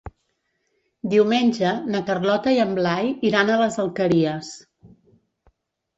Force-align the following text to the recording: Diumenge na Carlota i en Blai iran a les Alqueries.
Diumenge 1.11 1.73
na 1.95 2.01
Carlota 2.09 2.55
i 2.57 2.59
en 2.65 2.73
Blai 2.79 3.13
iran 3.33 3.53
a 3.57 3.61
les 3.63 3.81
Alqueries. 3.85 4.51